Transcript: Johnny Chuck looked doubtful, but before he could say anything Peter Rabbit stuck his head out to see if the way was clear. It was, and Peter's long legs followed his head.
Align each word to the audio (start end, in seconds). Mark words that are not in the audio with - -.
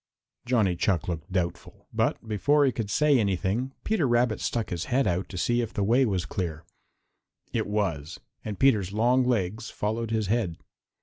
Johnny 0.47 0.75
Chuck 0.75 1.07
looked 1.07 1.31
doubtful, 1.31 1.85
but 1.93 2.27
before 2.27 2.65
he 2.65 2.71
could 2.71 2.89
say 2.89 3.19
anything 3.19 3.71
Peter 3.83 4.07
Rabbit 4.07 4.41
stuck 4.41 4.71
his 4.71 4.85
head 4.85 5.05
out 5.05 5.29
to 5.29 5.37
see 5.37 5.61
if 5.61 5.75
the 5.75 5.83
way 5.83 6.07
was 6.07 6.25
clear. 6.25 6.65
It 7.53 7.67
was, 7.67 8.19
and 8.43 8.57
Peter's 8.57 8.91
long 8.93 9.23
legs 9.23 9.69
followed 9.69 10.09
his 10.09 10.25
head. 10.25 10.57